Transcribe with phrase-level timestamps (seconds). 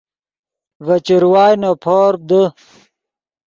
[0.85, 2.43] ڤے چروائے نے پورپ دے